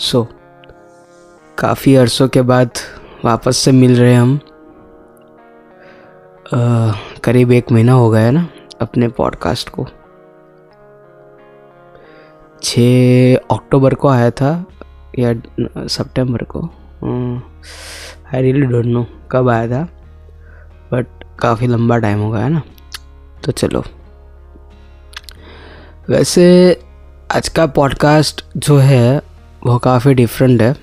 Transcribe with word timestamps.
सो, 0.00 0.28
काफ़ी 1.58 1.94
अरसों 1.96 2.28
के 2.28 2.42
बाद 2.42 2.70
वापस 3.24 3.56
से 3.56 3.72
मिल 3.72 4.00
रहे 4.00 4.14
हम। 4.14 4.40
करीब 7.24 7.52
एक 7.52 7.72
महीना 7.72 7.92
हो 7.92 8.10
गया 8.10 8.30
ना 8.30 8.48
अपने 8.80 9.08
पॉडकास्ट 9.08 9.68
को। 9.68 9.86
छ 12.62 12.78
अक्टूबर 13.50 13.94
को 13.94 14.08
आया 14.08 14.30
था 14.30 14.66
या 15.18 15.34
सितंबर 15.86 16.42
को? 16.42 16.60
आई 18.34 18.42
रियली 18.42 18.66
डोंट 18.66 18.84
नो 18.84 19.06
कब 19.30 19.48
आया 19.48 19.68
था 19.68 19.82
बट 20.92 21.06
काफ़ी 21.40 21.66
लंबा 21.66 21.98
टाइम 21.98 22.18
हो 22.18 22.30
गया 22.30 22.44
है 22.44 22.50
ना। 22.50 22.62
तो 23.44 23.52
चलो। 23.52 23.84
वैसे 26.08 26.44
आज 27.36 27.48
का 27.48 27.66
पॉडकास्ट 27.66 28.44
जो 28.56 28.78
है 28.78 29.29
वो 29.66 29.78
काफ़ी 29.78 30.14
डिफरेंट 30.14 30.62
है। 30.62 30.76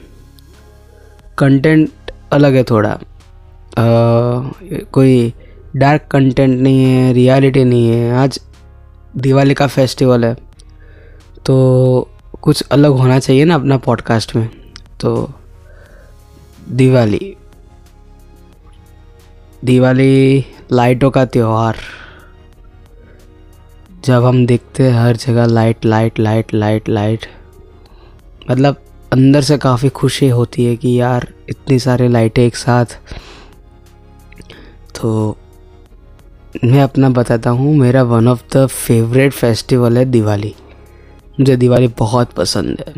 कंटेंट 1.38 1.90
अलग 2.32 2.54
है 2.54 2.64
थोड़ा। 2.64 2.90
आ, 2.90 3.00
कोई 4.92 5.34
डार्क 5.76 6.02
कंटेंट 6.12 6.60
नहीं 6.60 6.84
है 6.84 7.14
रियलिटी 7.14 7.64
नहीं 7.64 7.90
है। 7.90 8.18
आज 8.18 8.42
दिवाली 9.18 9.54
का 9.54 9.68
फेस्टिवल 9.68 10.26
है। 10.26 10.38
तो 11.46 12.10
कुछ 12.42 12.62
अलग 12.62 12.92
होना 12.92 13.20
चाहिए 13.20 13.46
ना 13.46 13.56
अपना 13.56 13.78
पॉडकास्ट 13.78 14.36
में। 14.36 14.50
तो 15.02 15.32
दिवाली। 16.70 17.38
दिवाली 19.66 20.46
लाइटों 20.72 21.12
का 21.12 21.26
त्यौहार। 21.26 21.76
जब 24.06 24.26
हम 24.26 24.46
देखते 24.46 24.84
हैं 24.84 25.00
हर 25.00 25.16
जगह 25.16 25.46
light 25.46 25.86
light 25.86 26.20
light 26.20 26.54
light 26.54 26.90
light 26.90 27.26
मतलब 28.52 28.76
अंदर 29.14 29.42
से 29.42 29.58
काफ़ी 29.58 29.90
खुशी 29.90 30.30
होती 30.30 30.66
है 30.66 30.76
कि 30.76 31.02
यार 31.02 31.34
इतनी 31.50 31.80
सारी 31.80 32.08
लाइटें 32.08 32.44
एक 32.44 32.56
साथ। 32.56 32.86
तो 35.02 35.38
मैं 36.64 36.82
अपना 36.82 37.10
बताता 37.10 37.50
हूँ, 37.50 37.76
मेरा 37.76 38.04
one 38.04 38.28
of 38.28 38.58
the 38.58 38.68
favourite 38.68 39.34
festival 39.34 39.98
है 39.98 40.06
दिवाली। 40.06 40.56
मुझे 41.40 41.58
दिवाली 41.58 41.88
बहुत 41.88 42.32
पसंद 42.32 42.84
है। 42.88 42.94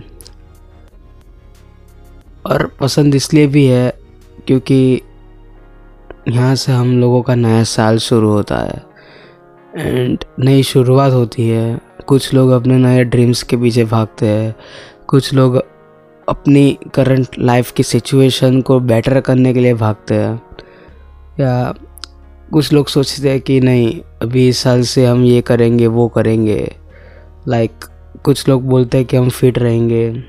और 2.45 2.78
पसंद 2.80 3.16
इसलिए 3.16 3.48
भी 3.48 3.66
है 3.66 3.94
क्योंकि 4.48 5.02
यहाँ 6.28 6.56
से 6.56 6.72
हम 6.72 7.00
लोगों 7.00 7.22
का 7.22 7.36
नया 7.36 7.64
साल 7.64 7.98
शुरू 7.98 8.30
होता 8.30 8.56
है। 8.56 8.84
एंड 9.78 10.18
नई 10.40 10.64
शुरुआत 10.64 11.14
होती 11.14 11.48
है। 11.48 11.80
कुछ 12.08 12.34
लोग 12.34 12.50
अपने 12.50 12.78
नए 12.78 13.04
ड्रीम्स 13.04 13.44
के 13.44 13.58
पीछे 13.58 13.86
भागते 13.86 14.28
हैं। 14.28 14.56
कुछ 15.10 15.34
लोग 15.34 15.66
अपनी 16.30 16.78
करंट 16.94 17.28
लाइफ 17.40 17.72
की 17.72 17.84
सिचुएशन 17.84 18.62
को 18.62 18.80
बेटर 18.80 19.22
करने 19.22 19.54
के 19.54 19.60
लिए 19.60 19.74
भागते 19.74 20.16
हैं। 20.16 20.42
या 21.40 21.74
कुछ 22.52 22.74
लोग 22.74 22.88
सोचते 22.88 23.30
हैं 23.30 23.42
कि 23.42 23.60
नहीं 23.60 24.02
अभी 24.22 24.48
इस 24.48 24.58
साल 24.58 24.82
से 24.82 25.06
हम 25.06 25.24
ये 25.24 25.42
करेंगे 25.42 25.88
वो 25.88 26.08
करेंगे। 26.08 26.76
लाइक 27.48 27.72
like, 27.72 28.22
कुछ 28.24 28.50
लोग 28.50 28.64
बोलते 28.64 28.98
हैं 28.98 29.08
कि 29.08 29.18
हम 29.18 29.30
फिट 29.30 29.60
रहेंगे। 29.60 30.24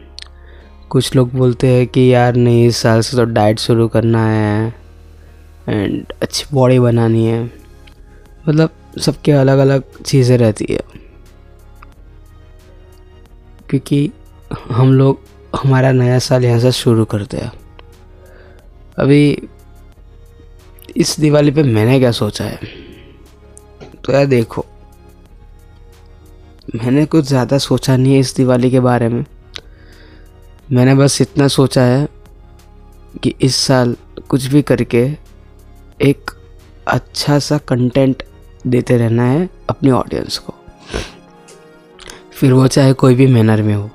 कुछ 0.91 1.17
लोग 1.17 1.33
बोलते 1.33 1.67
हैं 1.67 1.87
कि 1.87 2.15
यार 2.15 2.35
नहीं 2.35 2.67
इस 2.67 2.77
साल 2.77 3.01
से 3.01 3.17
तो 3.17 3.25
डाइट 3.25 3.59
शुरू 3.59 3.89
करना 3.89 4.27
है 4.27 4.75
एंड 5.69 6.13
अच्छी 6.23 6.47
बॉडी 6.53 6.79
बनानी 6.79 7.27
है। 7.27 7.53
मतलब 8.49 8.71
सबके 8.99 9.33
अलग 9.33 9.59
अलग 9.59 10.03
चीज़ें 10.03 10.39
रहती 10.39 10.67
है। 10.71 10.83
क्योंकि 13.71 14.11
हम 14.51 14.93
लोग 14.93 15.21
हमारा 15.57 15.91
नया 15.93 16.19
साल 16.19 16.45
यहाँ 16.45 16.59
से 16.61 16.73
शुरू 16.73 17.05
करते 17.05 17.37
हैं। 17.37 17.53
अभी 18.99 19.49
इस 20.97 21.19
दिवाली 21.21 21.51
पे 21.51 21.63
मैंने 21.63 21.99
क्या 21.99 22.11
सोचा 22.13 22.45
है? 22.45 22.59
तो 24.05 24.13
यार 24.13 24.27
देखो, 24.27 24.65
मैंने 26.77 27.05
कुछ 27.07 27.25
ज़्यादा 27.25 27.59
सोचा 27.59 27.97
नहीं 27.97 28.13
है 28.15 28.19
इस 28.21 28.35
दिवाली 28.37 28.71
के 28.71 28.81
बारे 28.81 29.09
में। 29.09 29.25
मैंने 30.73 30.95
बस 30.95 31.21
इतना 31.21 31.49
सोचा 31.49 31.83
है 31.83 32.09
कि 33.23 33.35
इस 33.43 33.57
साल 33.57 33.97
कुछ 34.29 34.47
भी 34.47 34.63
करके 34.63 35.05
एक 36.01 36.31
अच्छा 36.89 37.39
सा 37.39 37.59
कंटेंट 37.69 38.23
देते 38.67 38.97
रहना 38.99 39.25
है 39.25 39.49
अपनी 39.71 39.91
ऑडियंस 39.91 40.39
को। 40.39 40.55
फिर 42.33 42.53
वो 42.53 42.67
चाहे 42.67 42.93
कोई 42.93 43.15
भी 43.15 43.27
मैनर 43.27 43.63
में 43.63 43.75
हो। 43.75 43.91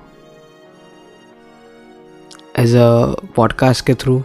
एज 2.60 2.76
अ 2.76 3.16
पॉडकास्ट 3.36 3.86
के 3.86 3.94
थ्रू 3.94 4.24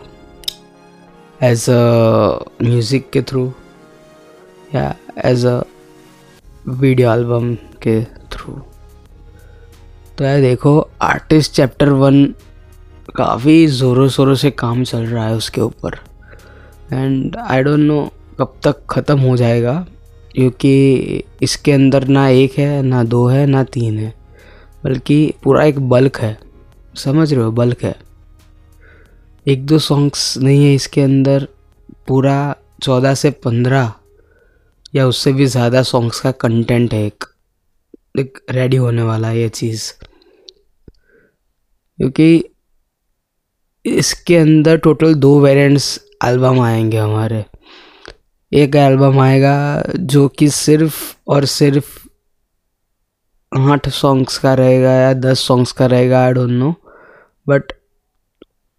एज 1.43 1.69
अ 1.71 2.39
म्यूज़िक 2.63 3.11
के 3.11 3.23
थ्रू 3.23 3.53
या 4.75 4.95
एज 5.25 5.47
अ 5.47 5.63
वीडियो 6.69 7.13
एल्बम 7.13 7.55
के 7.83 8.03
थ्रू 8.05 8.53
तो 10.19 10.25
यार 10.25 10.41
देखो 10.41 10.89
आर्टिस्ट 11.03 11.53
चैप्टर 11.53 11.89
वन 11.89 12.25
काफ़ी 13.17 13.67
ज़ोरों 13.67 14.09
शोरों 14.09 14.35
से 14.35 14.51
काम 14.51 14.85
चल 14.85 15.07
रहा 15.07 15.27
है 15.27 15.35
उसके 15.35 15.61
ऊपर. 15.61 15.95
एंड 16.93 17.37
आई 17.37 17.63
डोंट 17.63 17.79
नो 17.79 18.13
कब 18.41 18.55
तक 18.65 18.83
ख़त्म 18.91 19.19
हो 19.19 19.37
जाएगा, 19.37 19.75
क्योंकि 20.35 21.25
इसके 21.43 21.73
अंदर 21.73 22.07
ना 22.09 22.29
एक 22.29 22.59
है, 22.59 22.83
ना 22.83 23.03
दो 23.05 23.27
है, 23.27 23.47
ना 23.47 23.65
तीन 23.65 23.99
है. 23.99 24.13
बल्कि 24.85 25.35
पूरा 25.45 25.65
एक 25.65 25.81
बल्क 25.89 26.17
है. 26.17 26.39
समझ 26.95 27.33
रहे 27.35 27.45
हो 27.45 27.51
बल्क 27.53 27.83
है. 27.83 27.95
एक 29.47 29.65
दो 29.67 29.79
सॉन्ग्स 29.79 30.37
नहीं 30.39 30.65
है 30.65 30.75
इसके 30.75 31.01
अंदर, 31.01 31.47
पूरा 32.09 32.55
चौदह 32.83 33.15
से 33.15 33.31
पंद्रह, 33.31 33.93
या 34.95 35.07
उससे 35.07 35.33
भी 35.33 35.47
ज़्यादा 35.47 35.83
सॉन्ग्स 35.83 36.21
का 36.21 36.31
कंटेंट 36.31 36.95
है 36.95 37.05
एक। 37.07 37.25
एक 38.19 38.39
रेडी 38.51 38.77
होने 38.77 39.03
वाला 39.03 39.29
है 39.29 39.39
ये 39.39 39.49
चीज़। 39.49 39.93
क्योंकि 41.99 42.45
इसके 43.85 44.37
अंदर 44.37 44.77
टोटल 44.77 45.15
दो 45.15 45.39
वेरिएंट्स 45.41 45.89
एल्बम 46.25 46.61
आएँगे 46.61 46.99
हमारे। 46.99 47.45
एक 48.53 48.77
एल्बम 48.77 49.19
आएगा 49.19 49.83
जो 49.97 50.29
कि 50.29 50.49
सिर्फ़ 50.51 51.03
और 51.29 51.45
सिर्फ़ 51.47 51.99
आठ 53.53 53.89
सॉन्ग्स 53.89 54.39
का 54.39 54.55
रहेगा 54.55 54.93
या 54.93 55.13
दस 55.13 55.41
सॉन्ग्स 55.41 55.73
का 55.73 55.87
रहेगा 55.87 56.25
आई 56.25 56.33
डोंट 56.33 56.51
नो 56.51 56.75
बट 57.47 57.73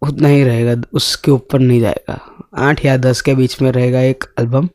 उतना 0.02 0.28
ही 0.28 0.42
रहेगा, 0.44 0.82
उसके 0.92 1.30
ऊपर 1.30 1.58
नहीं 1.58 1.80
जाएगा। 1.80 2.18
आठ 2.58 2.84
या 2.84 2.96
दस 2.98 3.20
के 3.20 3.34
बीच 3.34 3.60
में 3.62 3.70
रहेगा 3.72 4.00
एक 4.02 4.24
एल्बम 4.40 4.68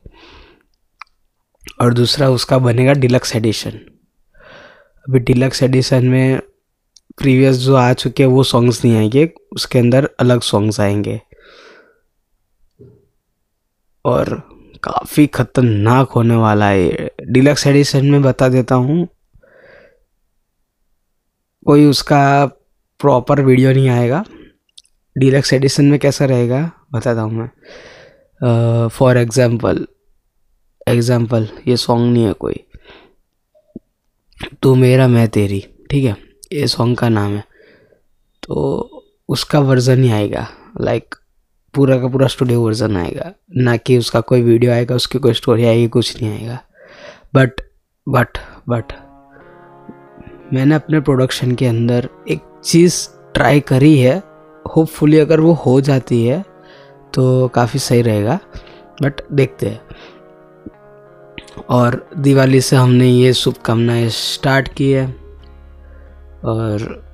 और 1.80 1.94
दूसरा 1.94 2.28
उसका 2.30 2.58
बनेगा 2.58 2.92
डिलक्स 2.94 3.34
एडिशन 3.36 3.70
अभी 5.06 5.18
डिलक्स 5.20 5.62
एडिशन 5.62 6.04
में 6.06 6.40
प्रीवियस 7.18 7.56
जो 7.56 7.74
आ 7.76 7.92
चुके 7.92 8.22
हैं 8.22 8.30
वो 8.30 8.42
सॉन्ग्स 8.44 8.84
नहीं 8.84 8.96
आएँगे, 8.96 9.30
उसके 9.52 9.78
अंदर 9.78 10.08
अलग 10.20 10.40
सॉन्ग्स 10.42 10.80
आएँगे। 10.80 11.20
और 14.04 14.30
काफ़ी 14.82 15.26
ख़तरनाक 15.26 16.10
होने 16.10 16.36
वाला 16.36 16.68
है 16.68 17.10
डिलक्स 17.28 17.66
एडिशन 17.66 18.06
में 18.06 18.22
बता 18.22 18.48
देता 18.48 18.74
हूँ, 18.74 19.06
कोई 21.66 21.86
उसका 21.86 22.46
प्रॉपर 23.00 23.40
वीडियो 23.42 23.72
नहीं 23.72 23.88
आएगा। 23.90 24.24
डिलक्स 25.18 25.52
एडिशन 25.52 25.84
में 25.84 25.98
कैसा 25.98 26.24
रहेगा? 26.24 26.70
बताता 26.92 27.20
हूँ 27.20 27.32
मैं। 27.32 28.88
फॉर 28.88 29.16
एग्ज़ाम्पल 29.18 29.86
एग्ज़ाम्पल 30.86 31.48
ये 31.68 31.76
सॉन्ग 31.76 32.12
नहीं 32.12 32.24
है 32.24 32.32
कोई। 32.34 32.64
तू 34.62 34.74
मेरा, 34.74 35.08
मैं 35.08 35.28
तेरी, 35.28 35.64
ठीक 35.90 36.04
है? 36.04 36.16
ये 36.52 36.66
सॉन्ग 36.66 36.96
का 36.98 37.08
नाम 37.08 37.32
है। 37.32 37.44
तो 38.42 39.04
उसका 39.28 39.58
वर्ज़न 39.60 40.02
ही 40.02 40.10
आएगा। 40.10 40.46
लाइक 40.80 41.14
पूरा 41.74 41.98
का 42.00 42.08
पूरा 42.08 42.26
स्टूडियो 42.26 42.62
वर्ज़न 42.62 42.96
आएगा। 42.96 43.32
ना 43.56 43.76
कि 43.76 43.98
उसका 43.98 44.20
कोई 44.20 44.42
वीडियो 44.42 44.72
आएगा, 44.72 44.94
उसकी 44.94 45.18
कोई 45.18 45.32
स्टोरी 45.34 45.64
आएगी, 45.64 45.88
कुछ 45.88 46.22
नहीं 46.22 46.30
आएगा। 46.32 46.58
बट 47.34 47.60
बट 48.06 48.38
बट 48.68 48.92
मैंने 50.52 50.74
अपने 50.74 51.00
प्रोडक्शन 51.00 51.54
के 51.54 51.66
अंदर 51.66 52.08
एक 52.28 52.40
चीज़ 52.64 53.06
ट्राई 53.34 53.60
करी 53.62 53.98
है। 53.98 54.22
होपफुली 54.76 55.18
अगर 55.18 55.40
वो 55.40 55.52
हो 55.52 55.80
जाती 55.80 56.24
है 56.26 56.44
तो 57.14 57.48
काफ़ी 57.48 57.78
सही 57.78 58.02
रहेगा। 58.02 58.38
बट 59.02 59.20
देखते 59.32 59.68
हैं। 59.68 59.80
और 61.68 62.10
दिवाली 62.18 62.60
से 62.60 62.76
हमने 62.76 63.06
ये 63.06 63.32
शुभकामनाएँ 63.32 64.08
स्टार्ट 64.08 64.68
की 64.68 64.90
है। 64.92 65.06
और 66.44 67.04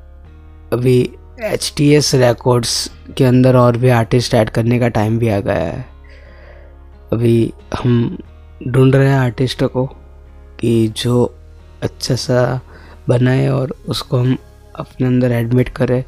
अभी 0.73 0.99
एच 1.43 1.73
टी 1.77 1.95
एस 1.95 2.15
रिकॉर्ड्स 2.15 2.91
के 3.17 3.25
अंदर 3.25 3.57
और 3.57 3.77
भी 3.77 3.89
आर्टिस्ट 3.89 4.35
ऐड 4.35 4.51
करने 4.51 4.79
का 4.79 4.89
टाइम 4.89 5.19
भी 5.19 5.29
आ 5.29 5.41
गया 5.41 5.55
है। 5.55 5.87
अभी 7.13 7.53
हम 7.79 8.19
ढूंढ 8.69 8.95
रहे 8.95 9.09
हैं 9.09 9.19
आर्टिस्ट 9.19 9.65
को 9.65 9.87
कि 10.61 10.89
जो 10.89 11.35
अच्छा 11.83 12.15
सा 12.15 12.61
बनाए 13.09 13.49
और 13.49 13.75
उसको 13.89 14.19
हम 14.19 14.37
अपने 14.77 15.07
अंदर 15.07 15.33
एडमिट 15.33 15.69
करें, 15.69 16.05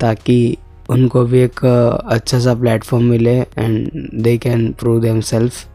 ताकि 0.00 0.56
उनको 0.92 1.24
भी 1.24 1.40
एक 1.40 1.60
अच्छा 2.06 2.38
सा 2.38 2.54
प्लेटफॉर्म 2.54 3.04
मिले 3.04 3.40
and 3.40 3.90
they 4.14 4.38
can 4.38 4.72
prove 4.72 5.00
them 5.00 5.20
self 5.20 5.66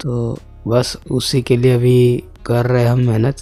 तो 0.00 0.38
बस 0.68 0.96
उसी 1.10 1.42
के 1.42 1.56
लिए 1.56 1.74
अभी 1.74 2.24
कर 2.46 2.66
रहे 2.66 2.84
हम 2.84 2.98
मेहनत 2.98 3.36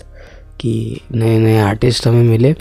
कि 0.60 1.00
नए 1.12 1.38
नए 1.38 1.60
आर्टिस्ट 1.60 2.08
हमें 2.08 2.22
मिले। 2.22 2.54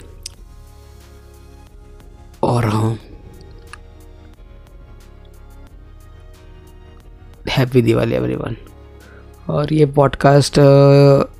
और 2.42 2.64
हाँ 2.64 2.98
हैप्पी 7.48 7.82
दिवाली 7.82 8.14
एवरीवन 8.16 8.56
और 9.48 9.72
ये 9.72 9.86
पॉडकास्ट 9.86 10.60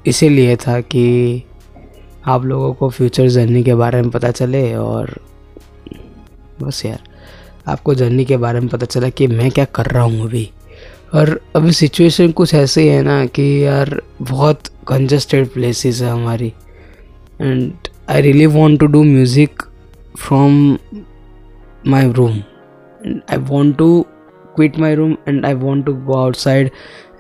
इसीलिए 0.07 0.57
था 0.57 0.81
कि 0.81 1.43
आप 2.27 2.45
लोगों 2.45 2.75
को 2.75 2.91
फ्यूचर 2.91 3.29
जर्नी 3.29 3.63
के 3.63 3.75
बारे 3.75 4.03
में 4.03 4.11
पता 4.11 4.31
चले 4.31 4.75
और 4.75 5.21
बस 6.63 6.85
यार, 6.87 6.99
आपको 7.69 7.95
जर्नी 7.95 8.25
के 8.25 8.37
बारे 8.37 8.61
में 8.61 8.69
पता 8.69 8.87
चला 8.87 9.09
कि 9.09 9.27
मैं 9.27 9.51
क्या 9.51 9.65
कर 9.65 9.87
रहा 9.87 10.03
हूँ 10.03 10.25
अभी। 10.25 10.49
और 11.15 11.41
अभी 11.57 11.73
सिचुएशन 11.73 12.33
कुछ 12.33 12.55
ऐसे 12.55 12.83
ही 12.83 12.89
है 12.89 13.03
ना 13.03 13.25
कि 13.27 13.43
यार, 13.65 14.01
बहुत 14.23 14.67
कंजस्टेड 14.89 15.49
प्लेसेस 15.53 16.03
है 16.03 16.11
हमारी। 16.11 16.53
And 17.41 17.73
I 18.11 18.21
really 18.23 18.47
want 18.47 18.79
to 18.81 18.87
do 18.87 19.03
music 19.05 19.63
from 20.19 20.79
my 21.87 22.13
room 22.13 22.37
and 23.01 23.21
I 23.31 23.39
want 23.51 23.77
to 23.79 24.07
quit 24.57 24.79
my 24.79 24.95
room 24.95 25.17
and 25.29 25.45
I 25.47 25.55
want 25.55 25.87
to 25.87 25.93
go 25.95 26.15
outside 26.15 26.71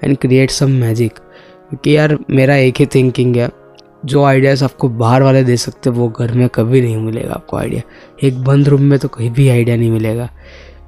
and 0.04 0.16
create 0.16 0.50
some 0.50 0.70
magic 0.70 1.12
क्योंकि 1.12 1.96
यार, 1.96 2.18
मेरा 2.30 2.56
एक 2.56 2.78
ही 2.78 2.86
थिंकिंग 2.86 3.36
है। 3.36 3.48
जो 4.04 4.22
आइडियाज़ 4.24 4.64
आपको 4.64 4.88
बाहर 4.88 5.22
वाले 5.22 5.42
दे 5.44 5.56
सकते 5.56 5.90
वो 5.90 6.08
घर 6.08 6.32
में 6.32 6.48
कभी 6.48 6.80
नहीं 6.80 6.96
मिलेगा 6.96 7.34
आपको 7.34 7.56
आइडिया 7.56 7.82
एक 8.22 8.42
बंद 8.44 8.68
रूम 8.68 8.82
में 8.82 8.98
तो 8.98 9.08
कहीं 9.08 9.30
भी 9.30 9.48
आइडिया 9.48 9.76
नहीं 9.76 9.90
मिलेगा। 9.90 10.28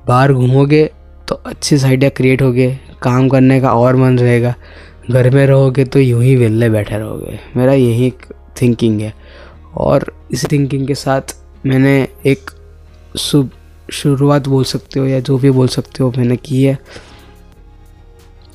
बाहर 0.06 0.32
घूमोगे 0.32 0.84
तो 1.28 1.34
अच्छे 1.36 1.78
से 1.78 1.86
आइडिया 1.86 2.10
क्रिएट 2.10 2.42
होगे, 2.42 2.68
काम 3.02 3.28
करने 3.28 3.60
का 3.60 3.72
और 3.72 3.96
मन 3.96 4.18
रहेगा। 4.18 4.54
घर 5.10 5.30
में 5.30 5.46
रहोगे 5.46 5.84
तो 5.84 6.00
यूँ 6.00 6.22
ही 6.22 6.34
वेल्ले 6.36 6.68
बैठे 6.70 6.98
रहोगे। 6.98 7.38
मेरा 7.56 7.72
यही 7.72 8.10
थिंकिंग 8.62 9.00
है। 9.00 9.12
और 9.76 10.12
इस 10.32 10.44
थिंकिंग 10.52 10.86
के 10.86 10.94
साथ 10.94 11.36
मैंने 11.66 11.96
एक 12.26 12.50
शुभ, 13.18 13.50
शुरुआत 13.92 14.48
बोल 14.48 14.64
सकते 14.64 15.00
हो 15.00 15.06
या 15.06 15.20
जो 15.20 15.38
भी 15.38 15.50
बोल 15.50 15.68
सकते 15.68 16.02
हो 16.02 16.12
मैंने 16.16 16.36
की 16.38 16.62
है। 16.64 16.78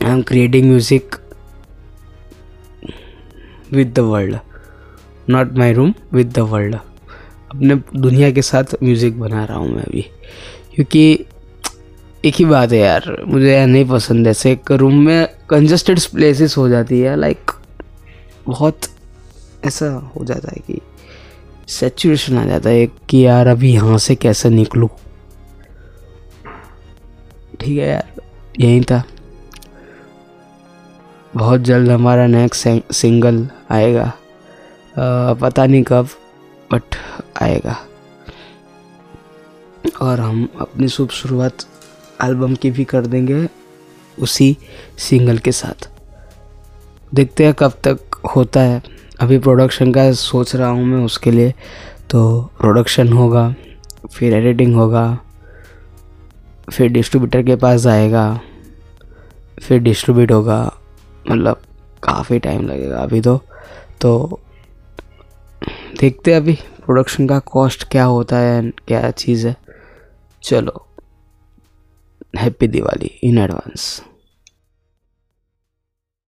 I 0.04 0.12
am 0.12 0.22
creating 0.22 0.68
music 0.68 1.16
with 3.72 3.94
the 3.94 4.00
world 4.02 4.38
not 5.30 5.54
my 5.58 5.74
room 5.74 5.94
with 6.14 6.32
the 6.34 6.40
world 6.52 6.76
अपने 6.76 7.76
दुनिया 7.96 8.32
के 8.32 8.42
साथ 8.42 8.76
म्यूज़िक 8.84 9.20
बना 9.20 9.44
रहा 9.46 9.58
हूँ 9.58 9.70
मैं 9.70 9.84
अभी। 9.84 10.02
क्योंकि 10.76 11.26
एक 12.26 12.36
ही 12.36 12.46
बात 12.46 12.72
है 12.72 12.78
यार, 12.78 13.16
मुझे 13.28 13.52
यह 13.52 13.66
नहीं 13.66 13.86
पसंद 13.90 14.28
ऐसे 14.28 14.52
एक 14.52 14.72
रूम 14.72 14.96
में 15.06 15.28
कंजस्टेड 15.50 16.00
प्लेसेस 16.14 16.58
हो 16.58 16.68
जाती 16.70 17.00
है 17.00 17.16
लाइक 17.16 17.52
बहुत 18.48 18.88
ऐसा 19.66 19.88
हो 20.16 20.26
जाता 20.26 20.52
है 20.52 20.62
कि 20.68 20.80
सेचुरेशन 21.68 22.38
आ 22.38 22.46
जाता 22.46 22.70
है 22.70 22.86
कि 23.10 23.26
यार 23.26 23.48
अभी 23.48 23.74
यहाँ 23.74 23.98
से 23.98 24.16
कैसे 24.16 24.50
निकलूँ। 24.50 24.90
ठीक 27.60 27.78
है 27.78 27.88
यार, 27.88 28.22
यहीं 28.60 28.82
था। 28.82 29.04
बहुत 31.36 31.62
जल्द 31.62 31.90
हमारा 31.90 32.28
नेक्स्ट 32.28 32.94
सिंगल 32.94 33.48
आएगा। 33.72 34.12
पता 34.98 35.66
नहीं 35.66 35.84
कब 35.84 36.10
बट 36.70 36.96
आएगा। 37.42 37.76
और 40.02 40.20
हम 40.20 40.48
अपनी 40.62 40.88
शुभ 40.88 41.10
शुरुआत 41.10 41.66
एल्बम 42.24 42.56
की 42.56 42.72
भी 42.72 42.84
कर 42.86 43.06
देंगे 43.06 43.48
उसी 44.18 44.56
सिंगल 45.00 45.38
के 45.38 45.52
साथ। 45.52 45.90
देखते 47.12 47.46
हैं 47.46 47.54
कब 47.54 47.74
तक 47.84 48.22
होता 48.36 48.60
है। 48.60 48.82
अभी 49.20 49.38
प्रोडक्शन 49.40 49.92
का 49.92 50.12
सोच 50.14 50.56
रहा 50.56 50.70
हूँ 50.70 50.86
मैं 50.86 51.04
उसके 51.06 51.32
लिए 51.32 51.54
तो 52.10 52.40
प्रोडक्शन 52.60 53.14
होगा, 53.14 53.54
फिर 54.12 54.34
एडिटिंग 54.34 54.76
होगा, 54.76 55.18
फिर 56.72 56.92
डिस्ट्रीब्यूटर 56.92 57.44
के 57.44 57.56
पास 57.56 57.82
जाएगा 57.82 58.40
फिर 59.60 59.80
डिस्ट्रीब्यूट 59.80 60.32
होगा। 60.32 60.60
मतलब 61.26 61.62
काफ़ी 62.04 62.40
टाइम 62.40 62.68
लगेगा 62.68 62.98
अभी 62.98 63.22
तो। 63.22 63.38
तो 64.02 64.40
देखते 66.00 66.32
हैं 66.32 66.42
अभी 66.42 66.54
प्रोडक्शन 66.86 67.28
का 67.28 67.40
कॉस्ट 67.40 67.84
क्या 67.84 68.04
होता 68.04 68.38
है 68.38 68.72
क्या 68.88 69.12
चीज़ 69.12 69.48
है। 69.48 69.56
चलो 70.44 70.88
हैप्पी 72.38 72.68
दिवाली 72.68 73.20
इन 73.24 73.38
एडवांस 73.38 74.04